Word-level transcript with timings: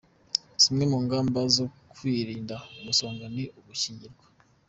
Zimwe 0.61 0.83
mu 0.91 0.97
ngamba 1.05 1.39
zo 1.55 1.65
kwirinda 1.93 2.55
umusonga, 2.79 3.25
ni 3.35 3.43
ugukingirwa, 3.59 4.25